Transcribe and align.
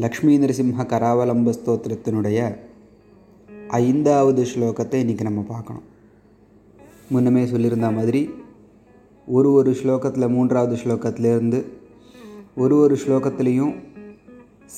லக்ஷ்மி 0.00 0.38
நரசிம்ம 0.38 0.84
கராவலம்ப 0.86 1.52
ஸ்தோத்திரத்தினுடைய 1.56 2.38
ஐந்தாவது 3.68 4.42
ஸ்லோகத்தை 4.42 4.98
இன்றைக்கி 5.02 5.22
நம்ம 5.22 5.40
பார்க்கணும். 5.48 5.82
முன்னமே 7.10 7.44
சொல்லியிருந்த 7.44 7.92
மாதிரி 7.92 8.30
ஒரு 9.26 9.52
ஒரு 9.52 9.76
ஸ்லோகத்தில் 9.82 10.28
மூன்றாவது 10.28 10.76
ஸ்லோகத்திலேருந்து 10.76 11.66
ஒரு 12.54 12.76
ஒரு 12.76 12.98
ஸ்லோகத்துலேயும் 13.06 13.74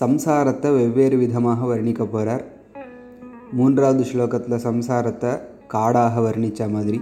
சம்சாரத்தை 0.00 0.72
வெவ்வேறு 0.78 1.18
விதமாக 1.18 1.76
வர்ணிக்க 1.76 2.06
போகிறார் 2.06 2.44
மூன்றாவது 3.52 4.04
ஸ்லோகத்தில் 4.04 4.64
சம்சாரத்தை 4.68 5.40
காடாக 5.66 6.20
வர்ணித்த 6.20 6.70
மாதிரி 6.70 7.00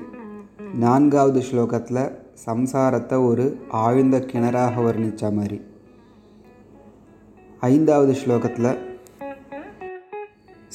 நான்காவது 0.74 1.40
ஸ்லோகத்தில் 1.40 2.04
சம்சாரத்தை 2.46 3.26
ஒரு 3.26 3.58
ஆழ்ந்த 3.70 4.18
கிணறாக 4.18 4.74
வர்ணித்த 4.82 5.32
மாதிரி. 5.32 5.60
ஐந்தாவது 7.69 8.13
ஸ்லோகத்தில் 8.13 8.69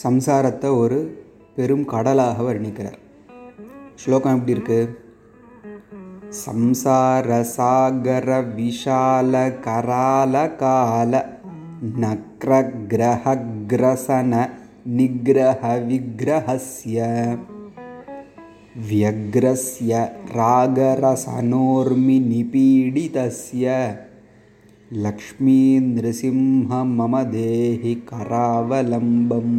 சம்சாரத்தை 0.02 0.68
ஒரு 0.76 0.98
பெரும் 1.56 1.84
கடலாக 1.84 2.42
வர்ணிக்கிறார் 2.42 2.98
ஸ்லோகம் 3.94 4.36
எப்படி 4.36 4.56
இருக்கு 4.56 4.80
சம்சார 6.40 7.38
சாகர 7.54 8.30
விஷால 8.56 9.34
கரால 9.66 10.44
கால 10.56 11.22
நக்ர 12.00 12.60
கிரக 12.88 13.36
கிரசன 13.72 14.42
நிகிரக 14.96 15.72
விக்கிரகஸ்ய 15.88 16.98
व्यग्रस्य 18.80 19.92
रागरसनोर्मि 20.34 22.18
निपीडितस्य 22.30 23.64
लक्ष्मी 24.96 25.58
नृसिंह 25.88 26.70
मम 26.92 27.14
தேஹி 27.32 27.92
கராவலம்பம் 28.10 29.54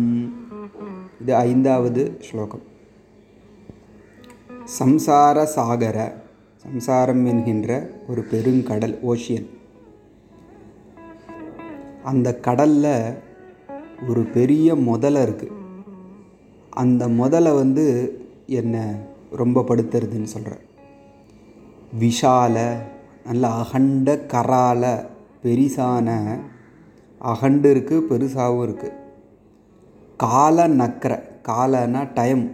இது 1.22 1.31
ஐந்தாவது 1.42 2.02
ஸ்லோகம் 2.22 2.66
சம்சார 4.80 5.45
சாகர 5.56 5.97
சம்சாரம் 6.66 7.23
என்கின்ற 7.25 7.70
ஒரு 8.08 8.23
பெருங்கடல் 8.31 8.95
ஓஷியன் 9.03 9.47
அந்த 12.03 12.28
கடலில் 12.39 12.94
ஒரு 14.08 14.23
பெரிய 14.34 14.75
முதலை 14.81 15.22
இருக்குது 15.22 15.58
அந்த 16.73 17.08
முதலை 17.14 17.53
வந்து 17.53 17.86
என்னை 18.59 18.84
ரொம்ப 19.31 19.61
படுத்துறதுன்னு 19.61 20.34
சொல்கிறார் 20.34 20.66
விஷால 22.00 22.58
நல்ல 23.23 23.47
அகண்ட 23.56 24.14
கரால 24.28 24.84
பெரிசான 25.47 26.08
அகண்டு 27.20 27.69
இருக்குது 27.75 28.06
பெருசாகவும் 28.11 28.64
இருக்குது 28.69 28.97
கால 30.16 30.66
நக்கர 30.69 31.14
காலனா 31.48 32.03
டைம். 32.14 32.44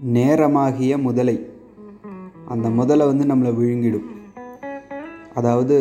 நேரமாகிய 0.00 0.94
முதலை. 1.02 1.36
அந்த 2.48 2.70
முதலை 2.70 3.06
வந்து 3.06 3.24
நம்மளை 3.24 3.52
விழுங்கிடும். 3.60 4.08
அதாவது 5.34 5.76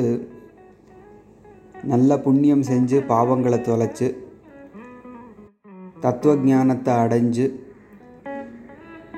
நல்ல 1.83 2.19
புண்ணியம் 2.19 2.61
செஞ்சு 2.61 2.97
பாவங்களை 3.11 3.59
தொலைச்சு 3.67 4.07
தத்துவ 5.99 6.35
ஞானத்தை 6.35 6.93
அடைஞ்சு 6.93 7.45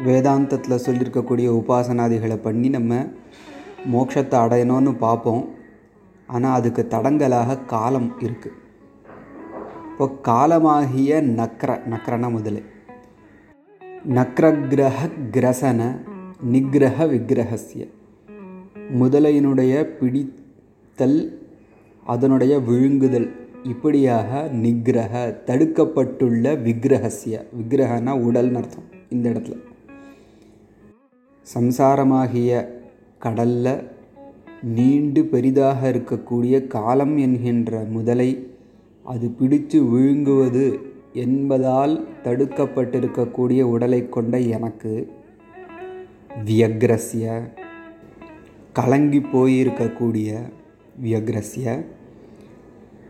வேதாந்தத்தில் 0.06 0.84
சொல்லியிருக்கக்கூடிய 0.86 1.48
உபாசனாதிகளை 1.60 2.38
பண்ணி 2.42 2.70
நம்ம 2.70 2.96
மோட்சத்தை 3.94 4.38
அடையணும்னு 4.46 4.94
பார்ப்போம். 5.06 5.46
ஆனால் 6.28 6.58
அதுக்கு 6.60 6.82
தடங்கலாக 6.94 7.60
காலம் 7.66 8.10
இருக்குது 8.26 8.58
இப்போ 9.92 10.06
காலமாகிய 10.30 11.20
நக்ர 11.40 11.70
நக்ரன 11.94 12.30
முதலே. 12.32 12.62
நக்ரகிரக 14.18 15.10
கிரசன 15.36 15.82
நிகிரக 16.54 17.06
விக்கிரகசிய 17.14 17.84
முதலையினுடைய 19.00 19.74
பிடித்தல் 20.00 21.20
அதனுடைய 22.06 22.54
விழுங்குதல் 22.68 23.30
இப்படியாக 23.72 24.42
நிகிரக 24.64 25.14
தடுக்கப்பட்டுள்ள 25.48 26.54
விக்கிரகசிய 26.68 27.36
விக்கிரகனா 27.58 28.14
உடல்னு 28.28 28.60
அர்த்தம் 28.62 28.88
இந்த 29.10 29.26
இடத்துல. 29.30 29.56
சம்சாரமாகிய 31.54 32.52
கடல்ல 33.24 33.68
நீண்டு 34.64 35.26
பெரிதாக 35.26 35.90
இருக்கக்கூடிய 35.92 36.68
காலம் 36.68 37.18
என்கின்ற 37.18 37.80
முதலை 37.90 38.30
அது 39.04 39.30
பிடித்து 39.30 39.84
விழுங்குவது 39.84 40.80
என்பதால் 41.14 42.08
தடுக்கப்பட்டிருக்கக்கூடிய 42.24 43.62
உடலை 43.62 44.10
கொண்ட 44.10 44.40
எனக்கு 44.40 45.10
வியக்ரஸ்ய 46.46 47.42
கலங்கி 48.74 49.20
போயிருக்கக்கூடிய 49.20 50.30
வியக்ரஸ்ய. 51.04 51.86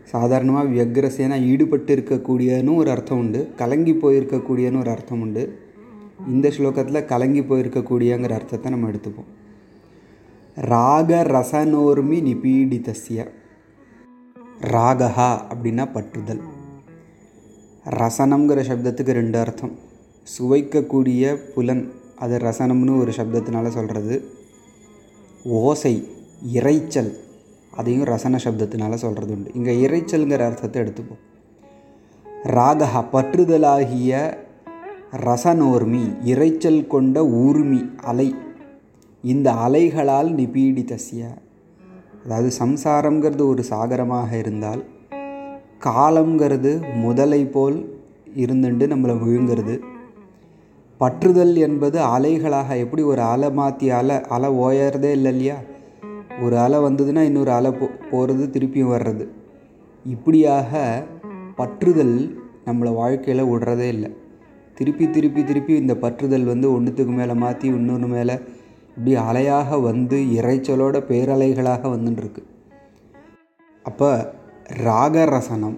சாதாரணமாக 0.04 0.68
வியக்ரஸ்யனா 0.68 1.36
ஈடுபட்டு 1.44 1.96
இருக்கக்கூடியன்னு 1.96 2.74
ஒரு 2.74 2.90
அர்த்தம் 2.90 3.18
உண்டு 3.18 3.50
கலங்கி 3.56 3.92
போயிருக்கக்கூடியன்னு 3.92 4.78
ஒரு 4.78 4.90
அர்த்தம் 4.90 5.20
உண்டு. 5.20 5.58
இந்த 6.28 6.48
ஸ்லோகத்தில் 6.48 7.04
கலங்கி 7.04 7.40
போயிருக்கக்கூடியங்கிற 7.40 8.30
அர்த்தத்தை 8.30 8.70
நம்ம 8.70 8.90
எடுத்துப்போம். 8.90 9.28
ராக 10.60 11.22
ரசனோர்மி 11.22 12.20
நிபீடிதஸ்ய. 12.20 13.28
ராகஹா 14.60 15.40
அப்படின்னா 15.50 15.88
பற்றுதல். 15.94 16.40
ரசனம்ங்கிற 17.84 18.62
சப்தத்துக்கு 18.68 19.10
ரெண்டு 19.10 19.38
அர்த்தம். 19.38 19.70
சுவைக்கக்கூடிய 20.38 21.38
புலன் 21.54 21.92
அது 22.16 22.38
ரசனம்னு 22.38 22.98
ஒரு 22.98 23.10
சப்தத்தினால 23.10 23.68
சொல்கிறது 23.68 24.24
ஓசை 25.44 26.08
இறைச்சல் 26.54 27.12
அதையும் 27.70 28.04
ரசன 28.04 28.36
சப்தத்தினால 28.44 28.94
சொல்கிறது 28.94 29.32
உண்டு. 29.32 29.50
இங்கே 29.54 29.86
இறைச்சல்ங்கிற 29.86 30.38
அர்த்தத்தை 30.38 30.82
எடுத்துப்போம். 30.82 31.22
ராகஹா 32.44 33.04
பற்றுதலாகிய 33.12 34.36
ரசனோர்மி 35.16 36.16
இறைச்சல் 36.24 36.86
கொண்ட 36.86 37.22
ஊர்மி 37.22 37.96
அலை 37.96 38.34
இந்த 39.24 39.52
அலைகளால் 39.52 40.28
நிபீடிதசிய 40.34 41.22
அதாவது 42.24 42.50
சம்சாரங்கிறது 42.58 43.46
ஒரு 43.46 43.62
சாகரமாக 43.62 44.36
இருந்தால் 44.38 44.82
காலங்கிறது 45.84 46.72
முதலை 46.94 47.46
போல் 47.46 47.78
இருந்துட்டு 48.36 48.86
நம்மளை 48.86 49.14
விழுங்கிறது 49.22 49.80
பற்றுதல் 51.00 51.56
என்பது 51.56 51.98
அலைகளாக 51.98 52.76
எப்படி 52.78 53.02
ஒரு 53.02 53.22
அலை 53.22 53.50
மாற்றி 53.50 53.90
அலை 53.90 54.16
அலை 54.28 54.48
ஓயறதே 54.50 55.10
இல்லை 55.10 55.32
இல்லையா? 55.32 55.56
ஒரு 56.40 56.58
அலை 56.58 56.78
வந்ததுன்னா 56.78 57.20
இன்னொரு 57.20 57.50
அலை 57.50 57.70
போ 57.72 57.86
போகிறது 58.10 58.46
திருப்பியும் 58.46 58.92
வர்றது. 58.94 59.28
இப்படியாக 60.04 61.04
பற்றுதல் 61.56 62.16
நம்மளை 62.66 62.94
வாழ்க்கையில் 62.94 63.44
விடுறதே 63.44 63.88
இல்லை. 63.88 64.10
திருப்பி 64.74 65.10
திருப்பி 65.10 65.44
திருப்பி 65.44 65.76
இந்த 65.76 65.94
பற்றுதல் 65.94 66.44
வந்து 66.44 66.72
ஒன்றுத்துக்கு 66.72 67.12
மேலே 67.12 67.32
மாற்றி 67.32 67.68
இன்னொன்று 67.68 68.06
மேலே 68.06 68.38
இப்படி 68.98 69.16
அலையாக 69.16 69.82
வந்து 69.82 70.16
இறைச்சலோட 70.16 70.96
பேரலைகளாக 71.10 71.82
வந்துட்டுருக்கு 71.88 72.42
அப்போ 73.82 74.34
ராக 74.66 75.24
ரசனம் 75.24 75.76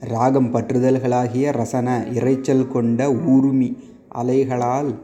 ராகம் 0.00 0.52
பற்றுதல்களாகிய 0.54 1.52
ரசன 1.52 1.96
இறைச்சல் 2.12 2.68
கொண்ட 2.68 3.08
ஊர்மி 3.12 3.70
அலைகளால் 4.14 4.94